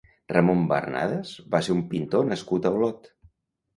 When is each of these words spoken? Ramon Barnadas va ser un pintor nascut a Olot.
Ramon 0.31 0.61
Barnadas 0.71 1.35
va 1.57 1.61
ser 1.67 1.75
un 1.75 1.85
pintor 1.93 2.27
nascut 2.33 2.67
a 2.71 2.77
Olot. 2.79 3.13